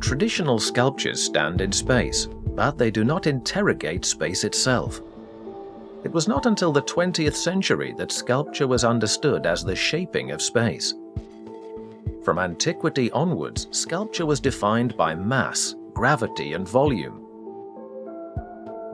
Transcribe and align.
Traditional 0.00 0.58
sculptures 0.58 1.22
stand 1.22 1.60
in 1.60 1.72
space, 1.72 2.26
but 2.26 2.78
they 2.78 2.90
do 2.90 3.04
not 3.04 3.26
interrogate 3.26 4.04
space 4.04 4.44
itself. 4.44 5.00
It 6.04 6.12
was 6.12 6.28
not 6.28 6.46
until 6.46 6.72
the 6.72 6.82
20th 6.82 7.34
century 7.34 7.92
that 7.98 8.12
sculpture 8.12 8.66
was 8.66 8.84
understood 8.84 9.44
as 9.44 9.64
the 9.64 9.74
shaping 9.74 10.30
of 10.30 10.40
space. 10.40 10.94
From 12.24 12.38
antiquity 12.38 13.10
onwards, 13.10 13.66
sculpture 13.72 14.26
was 14.26 14.38
defined 14.38 14.96
by 14.96 15.14
mass, 15.14 15.74
gravity, 15.94 16.52
and 16.52 16.68
volume. 16.68 17.24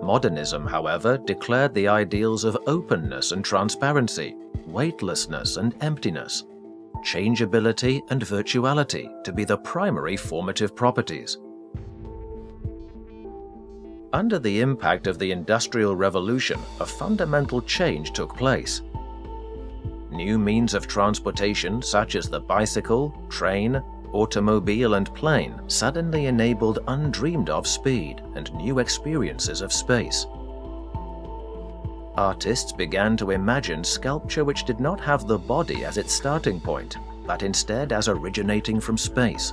Modernism, 0.03 0.67
however, 0.67 1.19
declared 1.19 1.75
the 1.75 1.89
ideals 1.89 2.45
of 2.45 2.57
openness 2.67 3.33
and 3.33 3.45
transparency, 3.45 4.37
weightlessness 4.67 5.57
and 5.57 5.75
emptiness, 5.81 6.45
changeability 7.05 8.03
and 8.09 8.23
virtuality 8.23 9.23
to 9.23 9.33
be 9.33 9.45
the 9.45 9.59
primary 9.59 10.17
formative 10.17 10.75
properties. 10.75 11.39
Under 14.13 14.39
the 14.39 14.61
impact 14.61 15.07
of 15.07 15.19
the 15.19 15.33
Industrial 15.33 15.95
Revolution, 15.95 16.61
a 16.81 16.87
fundamental 16.87 17.61
change 17.63 18.13
took 18.13 18.37
place. 18.37 18.81
New 20.11 20.39
means 20.39 20.73
of 20.73 20.87
transportation, 20.87 21.83
such 21.83 22.15
as 22.15 22.29
the 22.29 22.41
bicycle, 22.41 23.13
train, 23.29 23.83
automobile, 24.13 24.95
and 24.95 25.13
plane, 25.15 25.61
suddenly 25.67 26.27
enabled 26.27 26.79
undreamed 26.87 27.51
of 27.51 27.67
speed 27.67 28.23
and 28.37 28.55
new 28.55 28.79
experiences 28.79 29.61
of 29.61 29.73
space. 29.73 30.27
Artists 32.17 32.71
began 32.71 33.17
to 33.17 33.33
imagine 33.33 33.83
sculpture 33.83 34.45
which 34.45 34.65
did 34.65 34.79
not 34.79 35.01
have 35.01 35.27
the 35.27 35.39
body 35.39 35.85
as 35.85 35.97
its 35.97 36.13
starting 36.13 36.61
point, 36.61 36.97
but 37.27 37.43
instead 37.43 37.93
as 37.93 38.09
originating 38.09 38.79
from 38.79 38.97
space. 38.97 39.53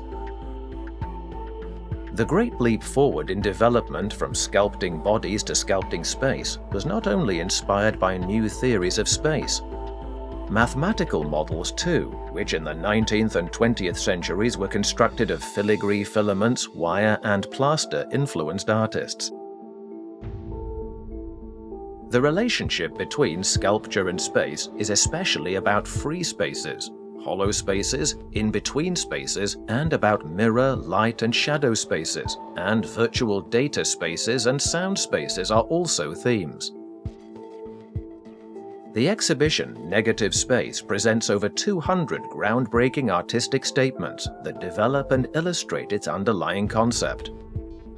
The 2.14 2.26
great 2.26 2.60
leap 2.62 2.84
forward 2.84 3.32
in 3.32 3.42
development 3.42 4.14
from 4.14 4.34
sculpting 4.34 5.04
bodies 5.04 5.42
to 5.44 5.54
sculpting 5.54 6.06
space 6.06 6.60
was 6.72 6.86
not 6.86 7.08
only 7.08 7.40
inspired 7.40 8.00
by 8.00 8.18
new 8.18 8.48
theories 8.48 9.00
of 9.00 9.08
space. 9.08 9.62
Mathematical 10.50 11.24
models, 11.24 11.72
too, 11.72 12.10
which 12.32 12.54
in 12.54 12.66
the 12.66 12.74
19th 12.74 13.38
and 13.38 13.52
20th 13.52 13.98
centuries 13.98 14.58
were 14.58 14.68
constructed 14.68 15.32
of 15.32 15.42
filigree 15.42 16.04
filaments, 16.04 16.68
wire, 16.68 17.18
and 17.24 17.50
plaster, 17.50 18.06
influenced 18.12 18.70
artists. 18.70 19.32
The 22.12 22.22
relationship 22.22 22.98
between 22.98 23.42
sculpture 23.42 24.10
and 24.10 24.20
space 24.20 24.68
is 24.76 24.90
especially 24.90 25.56
about 25.56 25.88
free 25.88 26.24
spaces, 26.24 26.92
hollow 27.24 27.52
spaces, 27.52 28.16
in-between 28.34 28.98
spaces, 28.98 29.56
and 29.70 29.94
about 29.94 30.30
mirror, 30.30 30.76
light 30.76 31.22
and 31.22 31.34
shadow 31.34 31.74
spaces, 31.74 32.38
and 32.58 32.86
virtual 32.86 33.40
data 33.40 33.86
spaces 33.86 34.48
and 34.48 34.62
sound 34.62 35.00
spaces 35.00 35.52
are 35.52 35.64
also 35.64 36.14
themes. 36.14 36.74
The 38.92 39.08
exhibition 39.08 39.90
Negative 39.90 40.36
Space 40.36 40.82
presents 40.82 41.30
over 41.30 41.48
200 41.48 42.24
groundbreaking 42.24 43.10
artistic 43.10 43.64
statements 43.64 44.28
that 44.44 44.60
develop 44.60 45.12
and 45.12 45.30
illustrate 45.34 45.94
its 45.94 46.10
underlying 46.10 46.68
concept. 46.68 47.32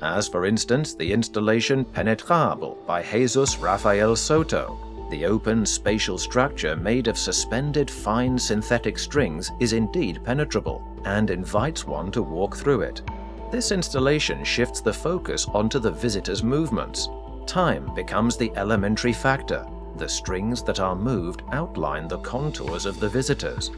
As 0.04 0.28
for 0.28 0.46
instance, 0.46 0.94
the 0.94 1.14
installation 1.14 1.86
Penetrable 1.86 2.78
by 2.86 3.02
Jesus 3.02 3.58
Rafael 3.58 4.18
Soto, 4.18 4.78
the 5.10 5.26
open 5.26 5.66
spatial 5.66 6.18
structure 6.18 6.76
made 6.76 7.08
of 7.08 7.18
suspended 7.18 7.90
fine 7.90 8.38
synthetic 8.38 9.00
strings 9.00 9.50
is 9.62 9.72
indeed 9.72 10.22
penetrable 10.26 10.86
and 11.06 11.30
invites 11.30 11.88
one 11.88 12.12
to 12.12 12.22
walk 12.22 12.58
through 12.58 12.82
it. 12.82 13.02
This 13.50 13.72
installation 13.72 14.44
shifts 14.44 14.82
the 14.82 14.92
focus 14.92 15.46
onto 15.46 15.80
the 15.80 15.92
visitor's 15.92 16.44
movements. 16.44 17.08
Time 17.46 17.90
becomes 17.96 18.36
the 18.36 18.52
elementary 18.58 19.14
factor. 19.14 19.66
The 19.96 20.10
strings 20.10 20.64
that 20.64 20.82
are 20.82 20.98
moved 20.98 21.44
outline 21.54 22.10
the 22.10 22.18
contours 22.18 22.86
of 22.86 23.00
the 23.00 23.08
visitors. 23.08 23.72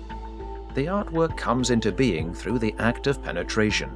The 0.74 0.88
artwork 0.88 1.38
comes 1.38 1.70
into 1.70 1.92
being 1.92 2.34
through 2.34 2.58
the 2.58 2.74
act 2.80 3.06
of 3.06 3.24
penetration. 3.24 3.92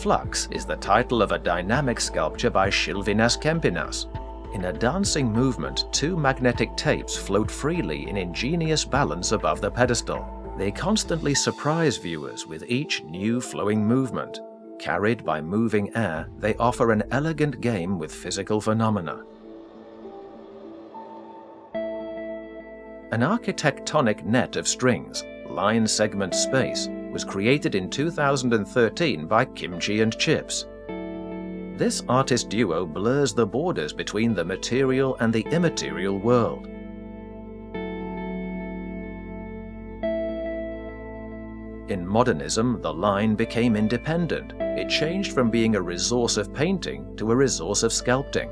Flux 0.00 0.48
is 0.50 0.64
the 0.64 0.76
title 0.76 1.22
of 1.22 1.32
a 1.32 1.38
dynamic 1.38 2.00
sculpture 2.00 2.50
by 2.50 2.70
Šilvinas 2.70 3.40
Kempinas, 3.40 4.06
in 4.52 4.64
a 4.64 4.72
dancing 4.72 5.32
movement, 5.32 5.84
two 5.92 6.16
magnetic 6.16 6.76
tapes 6.76 7.16
float 7.16 7.48
freely 7.50 8.08
in 8.08 8.16
ingenious 8.16 8.84
balance 8.84 9.30
above 9.30 9.60
the 9.60 9.70
pedestal. 9.70 10.26
They 10.58 10.72
constantly 10.72 11.34
surprise 11.34 11.96
viewers 11.98 12.46
with 12.46 12.64
each 12.68 13.04
new 13.04 13.40
flowing 13.40 13.86
movement. 13.86 14.40
Carried 14.80 15.24
by 15.24 15.40
moving 15.40 15.94
air, 15.96 16.28
they 16.38 16.56
offer 16.56 16.90
an 16.90 17.04
elegant 17.12 17.60
game 17.60 17.98
with 17.98 18.12
physical 18.12 18.60
phenomena. 18.60 19.22
An 23.12 23.20
architectonic 23.20 24.24
net 24.24 24.56
of 24.56 24.66
strings, 24.66 25.24
line 25.48 25.86
segment 25.86 26.34
space, 26.34 26.88
was 27.10 27.24
created 27.24 27.74
in 27.74 27.90
2013 27.90 29.26
by 29.26 29.44
Kimchi 29.44 30.00
and 30.00 30.16
Chips, 30.16 30.66
this 31.80 32.02
artist 32.10 32.50
duo 32.50 32.84
blurs 32.84 33.32
the 33.32 33.46
borders 33.46 33.94
between 33.94 34.34
the 34.34 34.44
material 34.44 35.16
and 35.20 35.32
the 35.32 35.46
immaterial 35.50 36.18
world. 36.18 36.66
In 41.90 42.06
modernism, 42.06 42.82
the 42.82 42.92
line 42.92 43.34
became 43.34 43.76
independent. 43.76 44.52
It 44.60 44.90
changed 44.90 45.32
from 45.32 45.48
being 45.48 45.74
a 45.74 45.80
resource 45.80 46.36
of 46.36 46.52
painting 46.52 47.16
to 47.16 47.32
a 47.32 47.36
resource 47.36 47.82
of 47.82 47.92
sculpting. 47.92 48.50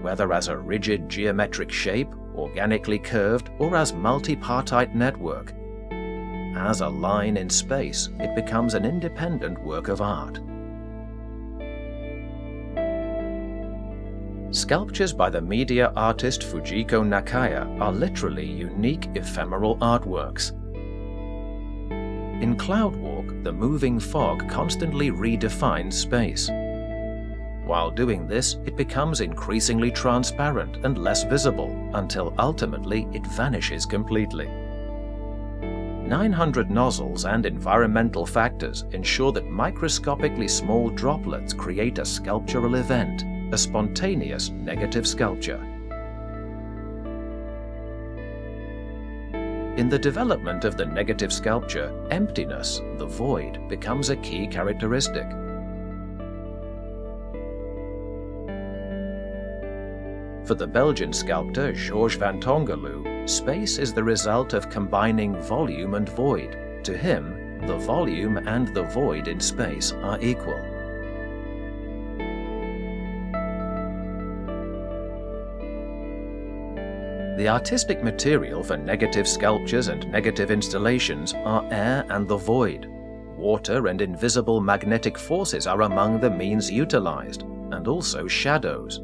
Whether 0.00 0.32
as 0.32 0.48
a 0.48 0.56
rigid 0.56 1.06
geometric 1.06 1.70
shape, 1.70 2.08
organically 2.34 2.98
curved, 2.98 3.50
or 3.58 3.76
as 3.76 3.92
multipartite 3.92 4.94
network, 4.94 5.52
as 6.58 6.80
a 6.80 6.88
line 6.88 7.36
in 7.36 7.48
space, 7.48 8.10
it 8.18 8.34
becomes 8.34 8.74
an 8.74 8.84
independent 8.84 9.62
work 9.62 9.88
of 9.88 10.00
art. 10.00 10.40
Sculptures 14.50 15.12
by 15.12 15.28
the 15.28 15.40
media 15.40 15.92
artist 15.94 16.40
Fujiko 16.40 17.02
Nakaya 17.04 17.80
are 17.80 17.92
literally 17.92 18.46
unique 18.46 19.08
ephemeral 19.14 19.76
artworks. 19.78 20.52
In 22.42 22.56
Cloudwalk, 22.56 23.44
the 23.44 23.52
moving 23.52 24.00
fog 24.00 24.48
constantly 24.48 25.10
redefines 25.10 25.92
space. 25.92 26.48
While 27.66 27.90
doing 27.90 28.26
this, 28.26 28.56
it 28.64 28.76
becomes 28.76 29.20
increasingly 29.20 29.90
transparent 29.90 30.84
and 30.84 30.96
less 30.96 31.24
visible 31.24 31.90
until 31.92 32.32
ultimately 32.38 33.06
it 33.12 33.26
vanishes 33.26 33.84
completely. 33.84 34.48
900 36.08 36.70
nozzles 36.70 37.24
and 37.26 37.44
environmental 37.44 38.24
factors 38.24 38.84
ensure 38.92 39.30
that 39.32 39.46
microscopically 39.46 40.48
small 40.48 40.88
droplets 40.88 41.52
create 41.52 41.98
a 41.98 42.04
sculptural 42.04 42.76
event 42.76 43.24
a 43.52 43.58
spontaneous 43.58 44.50
negative 44.50 45.06
sculpture. 45.06 45.62
In 49.78 49.88
the 49.88 49.98
development 49.98 50.64
of 50.64 50.76
the 50.76 50.84
negative 50.84 51.32
sculpture, 51.32 51.92
emptiness, 52.10 52.82
the 52.96 53.06
void, 53.06 53.68
becomes 53.68 54.10
a 54.10 54.16
key 54.16 54.46
characteristic. 54.46 55.26
For 60.48 60.54
the 60.54 60.66
Belgian 60.66 61.12
sculptor 61.12 61.74
Georges 61.74 62.18
Vantongerloo, 62.18 63.28
space 63.28 63.76
is 63.76 63.92
the 63.92 64.02
result 64.02 64.54
of 64.54 64.70
combining 64.70 65.38
volume 65.42 65.92
and 65.92 66.08
void. 66.08 66.56
To 66.84 66.96
him, 66.96 67.60
the 67.66 67.76
volume 67.76 68.38
and 68.38 68.74
the 68.74 68.84
void 68.84 69.28
in 69.28 69.40
space 69.40 69.92
are 69.92 70.18
equal. 70.22 70.58
The 77.36 77.48
artistic 77.50 78.02
material 78.02 78.62
for 78.62 78.78
negative 78.78 79.28
sculptures 79.28 79.88
and 79.88 80.10
negative 80.10 80.50
installations 80.50 81.34
are 81.34 81.68
air 81.70 82.06
and 82.08 82.26
the 82.26 82.38
void. 82.38 82.86
Water 83.36 83.88
and 83.88 84.00
invisible 84.00 84.62
magnetic 84.62 85.18
forces 85.18 85.66
are 85.66 85.82
among 85.82 86.20
the 86.20 86.30
means 86.30 86.70
utilized, 86.70 87.42
and 87.42 87.86
also 87.86 88.26
shadows. 88.26 89.02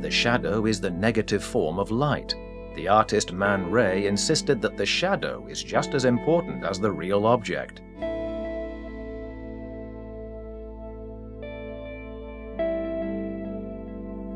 The 0.00 0.10
shadow 0.10 0.66
is 0.66 0.80
the 0.80 0.90
negative 0.90 1.42
form 1.42 1.78
of 1.78 1.90
light. 1.90 2.34
The 2.76 2.86
artist 2.86 3.32
Man 3.32 3.70
Ray 3.70 4.06
insisted 4.06 4.62
that 4.62 4.76
the 4.76 4.86
shadow 4.86 5.46
is 5.48 5.62
just 5.62 5.94
as 5.94 6.04
important 6.04 6.64
as 6.64 6.78
the 6.78 6.92
real 6.92 7.26
object. 7.26 7.80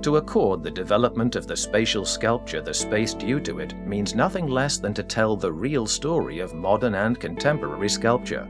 To 0.02 0.16
accord 0.16 0.64
the 0.64 0.70
development 0.72 1.36
of 1.36 1.46
the 1.46 1.56
spatial 1.56 2.04
sculpture 2.04 2.60
the 2.60 2.74
space 2.74 3.14
due 3.14 3.38
to 3.38 3.60
it 3.60 3.76
means 3.86 4.16
nothing 4.16 4.48
less 4.48 4.78
than 4.78 4.92
to 4.94 5.04
tell 5.04 5.36
the 5.36 5.52
real 5.52 5.86
story 5.86 6.40
of 6.40 6.54
modern 6.54 6.96
and 6.96 7.20
contemporary 7.20 7.88
sculpture. 7.88 8.48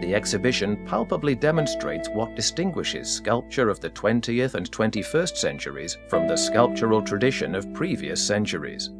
The 0.00 0.14
exhibition 0.14 0.84
palpably 0.86 1.34
demonstrates 1.34 2.08
what 2.08 2.36
distinguishes 2.36 3.08
sculpture 3.08 3.68
of 3.68 3.80
the 3.80 3.90
20th 3.90 4.54
and 4.54 4.70
21st 4.70 5.36
centuries 5.36 5.96
from 6.08 6.26
the 6.26 6.36
sculptural 6.36 7.00
tradition 7.02 7.54
of 7.54 7.72
previous 7.72 8.24
centuries. 8.24 8.90